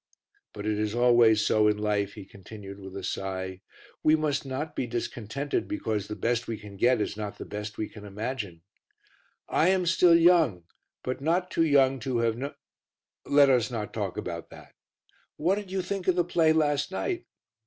"But 0.53 0.65
it 0.65 0.79
is 0.79 0.95
always 0.95 1.45
so 1.45 1.67
in 1.67 1.77
life," 1.77 2.15
he 2.15 2.25
continued, 2.25 2.79
with 2.79 2.97
a 2.97 3.03
sigh, 3.03 3.61
"we 4.01 4.15
must 4.15 4.47
not 4.47 4.75
be 4.75 4.87
discontented 4.87 5.67
because 5.67 6.07
the 6.07 6.15
best 6.15 6.47
we 6.47 6.57
can 6.57 6.75
get 6.75 6.99
is 6.99 7.15
not 7.15 7.37
the 7.37 7.45
best 7.45 7.77
we 7.77 7.87
can 7.87 8.03
imagine. 8.03 8.63
I 9.47 9.67
am 9.69 9.85
still 9.85 10.15
young, 10.15 10.63
but 11.03 11.21
not 11.21 11.51
too 11.51 11.63
young 11.65 11.99
to 11.99 12.17
have 12.17 12.33
kn 12.33 12.55
Let 13.27 13.51
us 13.51 13.69
not 13.69 13.93
talk 13.93 14.17
about 14.17 14.49
that. 14.49 14.73
What 15.37 15.53
did 15.57 15.69
you 15.69 15.83
think 15.83 16.07
of 16.07 16.15
the 16.15 16.25
play 16.25 16.51
last 16.51 16.89
night?" 16.89 17.27